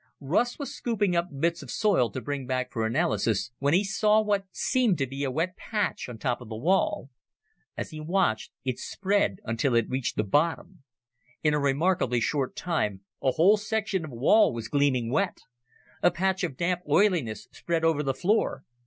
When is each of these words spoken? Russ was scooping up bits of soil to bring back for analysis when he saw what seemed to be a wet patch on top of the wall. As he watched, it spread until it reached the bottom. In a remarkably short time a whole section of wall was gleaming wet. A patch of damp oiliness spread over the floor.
Russ 0.19 0.57
was 0.57 0.73
scooping 0.73 1.15
up 1.15 1.27
bits 1.39 1.61
of 1.61 1.69
soil 1.69 2.09
to 2.09 2.19
bring 2.21 2.47
back 2.47 2.71
for 2.71 2.87
analysis 2.87 3.51
when 3.59 3.75
he 3.75 3.83
saw 3.83 4.19
what 4.19 4.45
seemed 4.49 4.97
to 4.97 5.05
be 5.05 5.23
a 5.23 5.29
wet 5.29 5.55
patch 5.55 6.09
on 6.09 6.17
top 6.17 6.41
of 6.41 6.49
the 6.49 6.57
wall. 6.57 7.11
As 7.77 7.91
he 7.91 7.99
watched, 8.01 8.51
it 8.65 8.79
spread 8.79 9.37
until 9.43 9.75
it 9.75 9.87
reached 9.87 10.15
the 10.15 10.23
bottom. 10.23 10.81
In 11.43 11.53
a 11.53 11.59
remarkably 11.59 12.19
short 12.19 12.55
time 12.55 13.01
a 13.21 13.33
whole 13.33 13.57
section 13.57 14.03
of 14.03 14.09
wall 14.09 14.51
was 14.51 14.69
gleaming 14.69 15.11
wet. 15.11 15.37
A 16.01 16.09
patch 16.09 16.43
of 16.43 16.57
damp 16.57 16.81
oiliness 16.89 17.47
spread 17.51 17.85
over 17.85 18.01
the 18.01 18.15
floor. 18.15 18.63